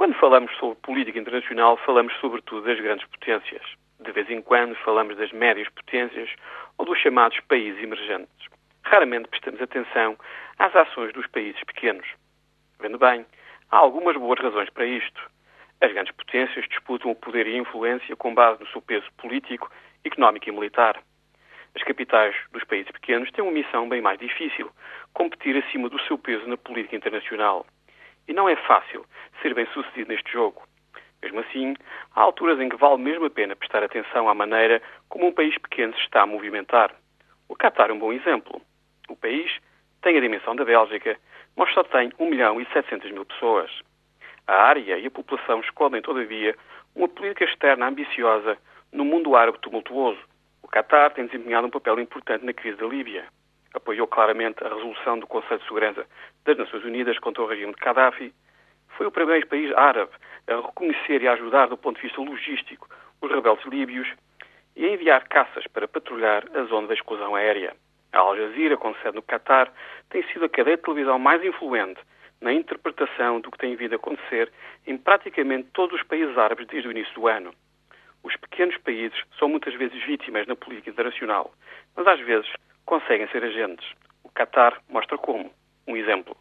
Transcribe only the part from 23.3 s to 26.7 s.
têm uma missão bem mais difícil: competir acima do seu peso na